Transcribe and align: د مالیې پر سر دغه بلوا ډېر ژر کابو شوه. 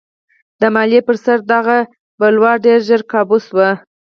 د 0.61 0.63
مالیې 0.75 1.01
پر 1.07 1.15
سر 1.25 1.37
دغه 1.51 1.77
بلوا 2.19 2.53
ډېر 2.65 2.79
ژر 2.87 3.01
کابو 3.11 3.37
شوه. 3.47 3.69